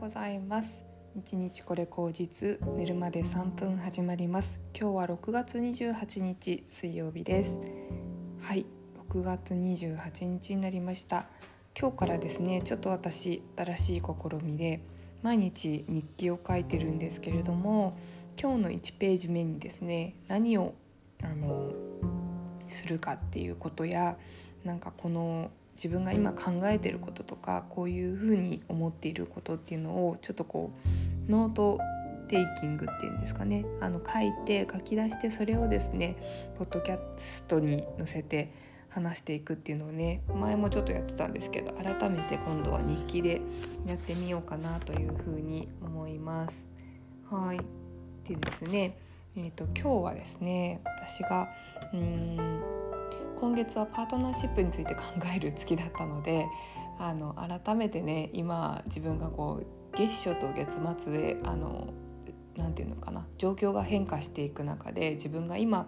[0.00, 0.82] ございます。
[1.14, 4.58] 日日これ口実寝るまで3分始まります。
[4.74, 7.60] 今日は6月28日水曜日です。
[8.40, 8.64] はい
[9.10, 11.26] 6月28日になりました。
[11.78, 14.06] 今日からですねちょっと私新しい試
[14.42, 14.80] みで
[15.20, 17.98] 毎日日記を書いてるんですけれども
[18.40, 20.72] 今日の1ページ目にですね何を
[21.22, 21.72] あの
[22.68, 24.16] するかっていうことや
[24.64, 30.72] なんかこの自分が今考えてることとかこういうふうに思っていることっていうのをちょっとこ
[31.28, 31.78] う note
[32.28, 36.16] taking っていうんですかねあの書いて書き出してそれをですね
[36.58, 38.52] ポッドキャストに載せて
[38.88, 43.40] 話していくっていうのをね前もちょっとやってたんですけど改めて今度は日記で
[43.86, 46.66] やってみようかなというふうに思います。
[47.30, 47.60] はい
[48.24, 48.96] でですね
[49.36, 51.48] えーと、と今日はですね私が
[51.92, 52.79] うーん
[53.40, 55.02] 今月はパートナーシップについて考
[55.34, 56.46] える月だったので
[56.98, 61.88] あの改めてね今自分がこう月初と月末であの
[62.56, 65.86] なんていうのかな状況が変化していく中で自分が今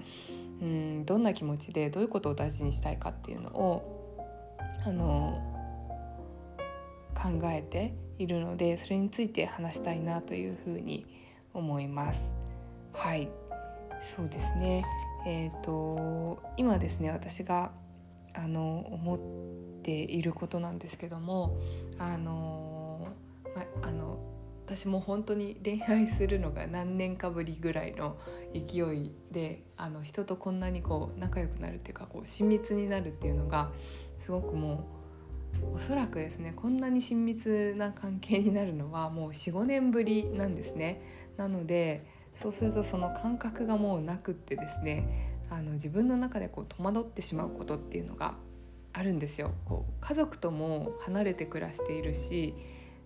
[0.63, 4.17] うんどんな気持ちでどういうことを大事にしたいかっていうのを
[4.87, 5.41] あの
[7.15, 11.07] 考えているのでそれについて話したいなというふうに
[11.53, 12.35] 思います。
[12.95, 13.29] はい
[14.01, 14.85] そうですね
[15.27, 17.73] えーと、今ですね私が
[18.35, 21.61] あの思っていることなんですけども
[21.99, 23.09] あの、
[23.55, 24.19] ま、あの
[24.67, 28.17] 私も本当に恋愛するのが何年かぶりぐらいの
[28.55, 33.71] 勢いであの人とこんなにこう仲良くなるっていうかこう親密になるっていうのが
[34.19, 34.89] すごくも
[35.73, 41.03] うおそらくですねこんなに親密な関係になるのはもう45年ぶりなんですね。
[41.37, 48.35] なのでそうするとその感覚がもうなくってですねあの自分の中でこう戸惑ってしまうことっていうのが
[48.95, 49.53] あるんですよ。
[49.65, 52.55] こう家族とも離れて暮らしているし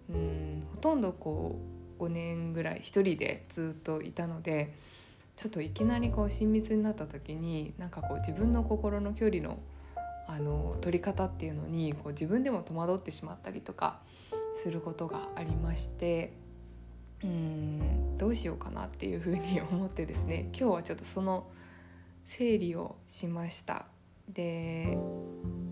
[0.08, 1.58] うんほとんどこ
[1.98, 4.75] う5年ぐらい一人でずっといたので
[5.37, 9.58] ちょっといきなりこう親密になった時になんかこう自分の心の距離の
[10.28, 14.00] あの取り方っていうのにこう自分でも戸惑ってしまったりとか
[14.54, 16.32] することがありまして
[17.25, 21.47] うんどうしようかなっていうふうに思ってですね 今日はちょっとその
[22.25, 23.87] 整理をしました。
[24.28, 24.99] で、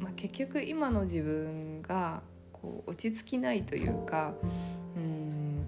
[0.01, 2.23] まあ、結局今の自分が
[2.53, 4.35] こう落ち着きないというか
[4.97, 5.67] うん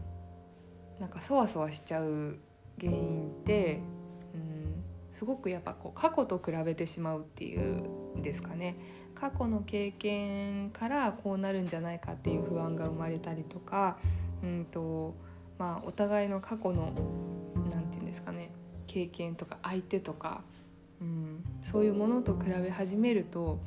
[1.00, 2.38] なんかそわそわしちゃう
[2.81, 3.81] 原因って
[4.34, 8.76] うんすごくやっぱこう過去と比べてしまうっていうんですかね
[9.16, 13.98] 過去の経験からこうなるんじゃないかっていう不安が生まれたりとか
[14.44, 15.15] うんと
[15.58, 16.92] まあ、お互いの過去の
[17.70, 18.50] 何て言うんですかね
[18.86, 20.42] 経験とか相手とか、
[21.00, 23.60] うん、そういうものと比べ始めると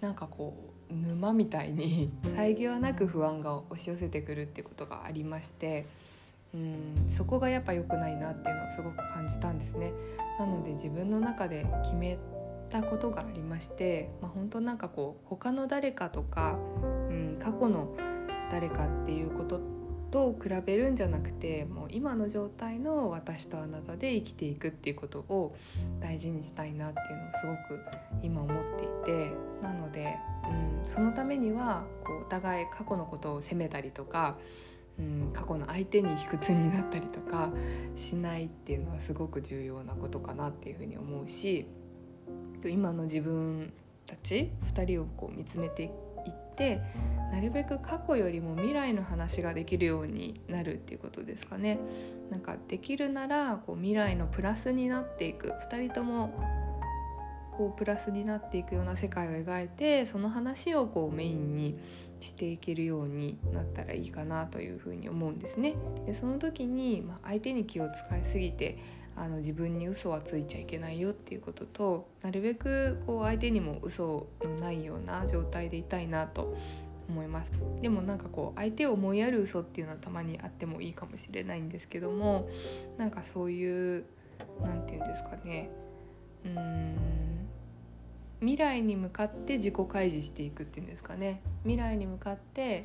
[0.00, 0.54] なんかこ
[0.90, 5.86] う沼みたいに遮りなく不安が押し寄せてくるってことがありまして、
[6.54, 9.92] うん、そこがやっぱ良くないなっていうのをすごく感じたんですね。
[10.38, 12.18] なので自分の中で決め
[12.68, 16.58] たことがありまして、まあ、本当なんかこう他の誰かとか、
[17.08, 17.96] うん、過去の
[18.50, 19.81] 誰かっていうことって
[20.12, 25.56] と比べるんじゃなくてもう今の状態の私とあなたで生きていくっていうことを
[26.00, 27.80] 大事にしたいなっていうのをすごく
[28.22, 34.36] 今思っていてなので、うん、そのためにはこうお互い過去のことを責めたりとか、
[34.98, 37.50] うん、過去の相手に卑屈になったりとか
[37.96, 41.66] しないっていうのはすごく重要なことかなっていうふうに思うし
[42.66, 43.72] 今の自分
[44.04, 46.11] たち2人をこう見つめていく
[46.52, 46.82] って
[47.32, 51.78] なるべく過去よりも未来の話ができるようになるっていうことですかね。
[52.30, 56.32] なんかできるならこう未来のプラスになっていく2人とも
[57.56, 61.78] こうプラスになっていくような世界を描いてその話をこうメインに
[62.20, 65.74] していけるようになったらいいかなというふうに思うんですね。
[66.06, 68.78] でその時に、まあ、相手に気を使いすぎて
[69.16, 76.56] あの自分に嘘はついちゃいけないよっていうこととなるべくこう相手にも嘘のないような状態でいたいなと
[77.08, 77.52] 思います。
[77.82, 82.48] でもなんかこう相手を思いやる嘘っていうのはたまにあってもいいかもしれないんですけども
[82.96, 84.04] なんかそういう
[84.62, 85.70] 何て言うんですかね。
[86.44, 87.22] うーん。
[88.40, 91.40] 未来に向かって自己開示していくっていうんですかね。
[91.62, 92.84] 未来に向かって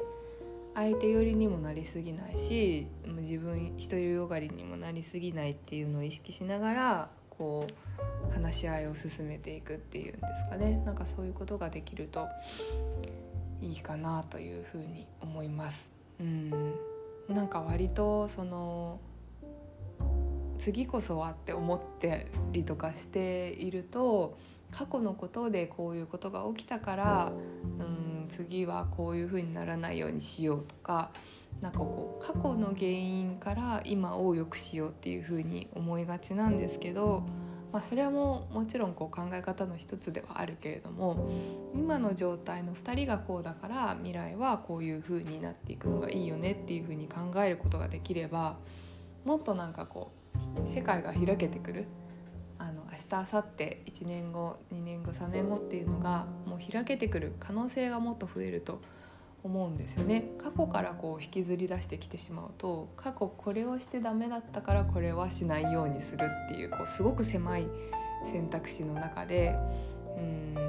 [0.77, 7.65] 相手寄りにもなりすぎないし自分独りよがりにもなりすぎないっていうのを意識しながらこ
[8.29, 12.27] う話し合いを進めていくっていうんですかねなんかそういうことができると
[13.59, 15.89] いいかなというふうに思います。
[16.19, 16.51] うん
[17.27, 18.99] なんか割とその
[20.59, 24.37] 次こそはって思ってりとかしていると
[24.71, 27.31] 過去のことでこういうことが起きたから
[27.79, 31.11] うん次はこういうふうにならないようにしようとか
[31.61, 37.23] なんかこう過去の原因から今を良くしようっていうふうに思いがちなんですけど、
[37.71, 41.29] まあ、それはももちろんこう考え方の一つではあるけれども
[41.73, 48.57] 今の状態の2人がこうだから未来はこういうふうになっていくのがいいよねっていうふうに考えることができれば
[49.25, 50.11] もっとなんかこ
[50.63, 51.85] う世界が開けてくる。
[52.97, 53.63] 明日明後日
[54.03, 58.81] 1年後2年後3年後っていうのがもう開けてくる可能性がもっと増えると
[59.43, 60.31] 思うんですよね。
[60.39, 67.67] 過去からこう引きずり出してきてしまうと過去これをしてダメだったからこれはしないようにするっていうこうすごく狭い
[68.31, 69.55] 選択肢の中で
[70.17, 70.66] うん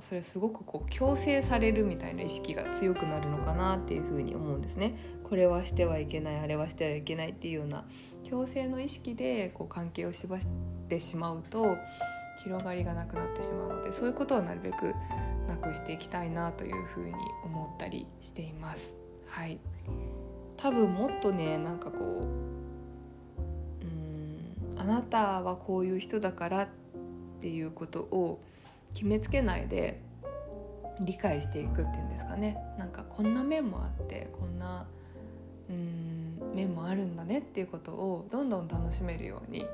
[0.00, 4.96] それすごくこう強制されるみたいな意識が強くなるのかなっていうふうに思うんですね。
[5.24, 7.84] これはしてはいけないあれはしてはいけないっていうような
[8.24, 10.40] 強制の意識でこう関係を縛っ
[10.88, 11.76] てしまうと
[12.42, 14.94] 広がりがなくなってしまうのでそういうことはなるべく
[15.46, 17.12] なくしていきたいなというふうに
[17.44, 18.94] 思ったりしています。
[19.26, 19.58] はい
[20.56, 22.22] 多分もっとねなんかこう
[23.84, 26.68] うんあなたはこういう人だからっ
[27.40, 28.40] ていうことを
[28.92, 30.00] 決めつけないで
[31.00, 32.58] 理解していくっていうんですかね。
[32.78, 34.86] なんかこんな面もあってこんな
[35.70, 39.66] うん面もあるんだねっていうことをどんどん楽しめるように、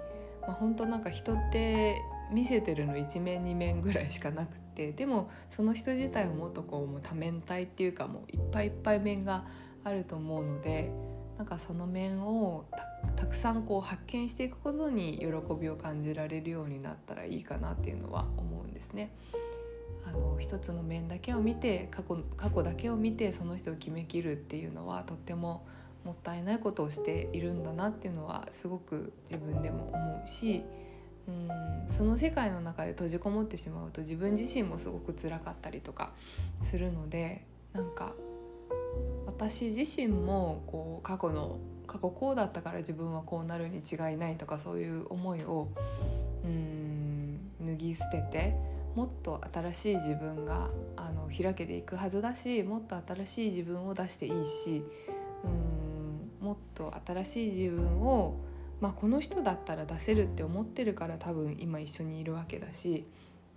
[0.43, 1.97] まあ、本当なんか人って
[2.31, 9.47] 見せてるの一面二面ぐらいしかなくてでもその人自体をもっとこうもう多面体っていうかもういっぱいいっぱい面が
[9.85, 10.93] あると思うので
[11.39, 12.65] なんかその面を
[13.15, 15.27] たくさんこう発見していくことに喜
[15.59, 18.56] びを感じられるようになったらいいかなっていうのは思う。
[18.56, 19.11] んですね。
[20.07, 25.67] あの一つの面だけを見て過去過去だけを見てその人を決めきるっていうのはとっても
[26.05, 30.63] もったいないことをしているんだなっていうのはすごく自分でも思うし
[31.27, 31.49] うん
[31.89, 36.13] その世界の中で閉じこもってしまうと自分自身もすごく辛かったりとか
[36.63, 38.13] するのでなんか
[39.27, 41.59] 私自身もこう過去の
[41.89, 45.69] 過去こうだったから自分はこうなるに違いないとかそういう思いを
[46.45, 46.86] うん
[47.77, 48.57] ぎ捨てて
[48.95, 54.85] もっと新しい自分があの開けていくはずだしもっと新しい自分を出していいし
[55.45, 58.41] うんもっと新しい自分を
[58.81, 63.07] まあ、この人だったら出せるって思ってるから多分今一緒にいるわけだし、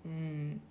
[0.06, 0.62] うん、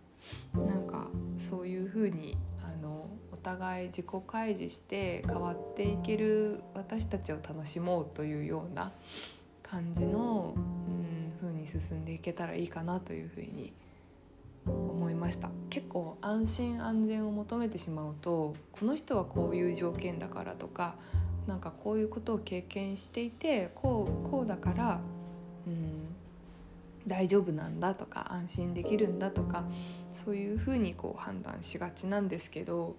[0.55, 1.09] なんか
[1.51, 8.93] そういうふうにあのお互い自己開示して変わっていける私たちを楽しもうというような
[9.63, 10.55] 感じの、
[11.69, 13.73] 進んでいけたらいいかなというふうに
[14.67, 15.51] 思いました。
[15.71, 20.97] 結構安心安全を求めてしまうとこの人はこういう条件だからとか
[21.47, 25.01] なんかこういうことを経験していてこうこうだから、
[25.67, 26.09] うん、
[27.07, 29.65] 大丈夫なんだとか安心できるんだとか
[30.13, 32.97] そういうふうにこう判断しがちなんですけど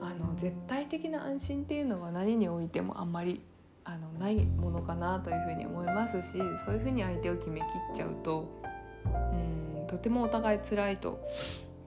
[0.00, 3.40] あの絶対的な安心っていうのは何においてもあんまり
[3.86, 8.60] あのないものかなというふうに思いますしそういうふうに相手を決めきっちゃうと
[9.06, 11.20] うんとてもお互い辛いと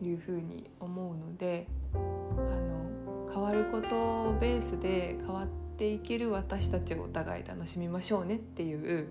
[0.01, 9.07] いうふうに思うのであの変わることをベースで変わってていける私たちをお互い楽しみましょうねっていう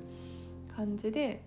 [0.76, 1.43] 感じで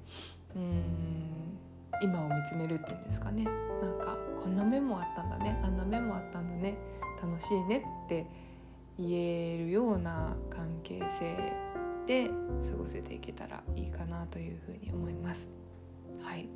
[0.56, 1.60] うん
[2.02, 3.44] 今を見つめるっていうんですかね。
[3.44, 6.76] なんかこんな面もあったんだねあんな面もあったんだね
[7.22, 8.26] 楽しいねって
[9.02, 11.36] 言えるような関係性
[12.08, 15.50] で過ごせていけたらいいかなというふうに思います。
[16.22, 16.48] はい。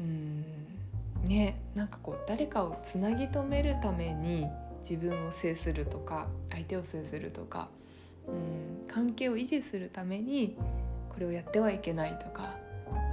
[0.00, 0.44] うん。
[1.24, 4.46] ねなんかこう誰かをつなぎ止めるために
[4.88, 7.68] 自分を制するとか相手を制するとか、
[8.26, 10.56] うん、関係を維持するために
[11.08, 12.54] これをやってはいけないとか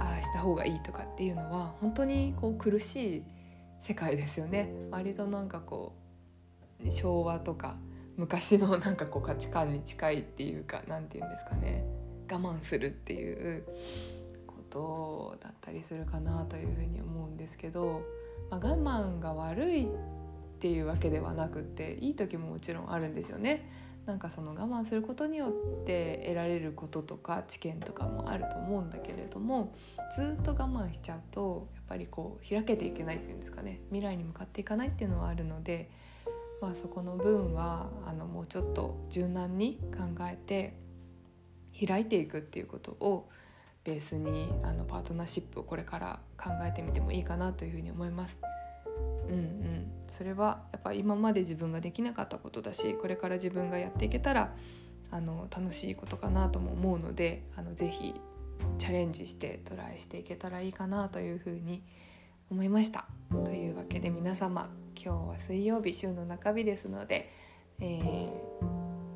[0.00, 3.22] ああした方がいいとかっていうのは本当にこう苦しい
[3.80, 4.70] 世界ですよね。
[4.90, 6.05] 割となんかこう
[6.90, 7.76] 昭和とか
[8.16, 11.84] 昔のなんかこう価値観に近いっていうか何て言うんですかね
[12.30, 13.64] 我慢するっていう
[14.46, 18.02] ことだったりするかなというふうに思うんですけど、
[18.50, 19.88] まあ、我慢が悪いっ
[20.58, 23.70] ていうわけではなくていい時ももちろんあるんですよね。
[24.06, 29.74] なんかその我慢することによって得られることとか知見とかもあると思うんだけれども
[30.14, 35.90] ずっと我慢しちゃうとやっぱりこう開けていけないっていうんですかね未来に向かっていかないっていうのはあるので、
[36.60, 40.74] まあ、そこの分はあのもうちょっと柔軟に考えて
[41.86, 43.28] 開いていくっていうことを
[43.84, 48.40] ベースにあのパートナーシップをこれから考えてみてもいいかなというふうに思います。
[49.28, 54.54] うんうん、それはやっぱり今まで自分ができなかったことだしこれから自分がやっていけたら
[55.10, 58.14] あの楽しいことかなとも思うのであのぜひ
[58.78, 61.86] チャレンジしてトライしていけたらいいかなというふうに思います
[62.84, 63.06] した。
[63.44, 67.32] というわけで皆様今日は水曜日週の中日ですので、
[67.80, 68.00] え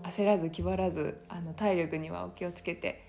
[0.04, 3.04] ー、焦らず気張らずあの体力にはお気をつけて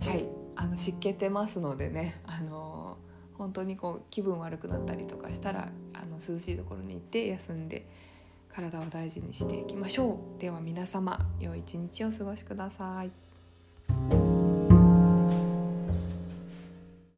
[0.00, 0.24] はい。
[0.56, 2.98] あの湿気てますのでねあの
[3.36, 7.86] 本当にこう気分悪くなったりとかしたらあの涼しいところに行って休んで
[8.52, 10.40] 体を大事にしていきましょう。
[10.40, 14.23] では皆様良い一日をお過ごしください